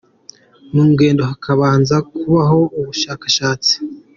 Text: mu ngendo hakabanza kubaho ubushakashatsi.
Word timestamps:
mu 0.73 0.83
ngendo 0.91 1.21
hakabanza 1.31 1.95
kubaho 2.09 2.59
ubushakashatsi. 2.79 3.73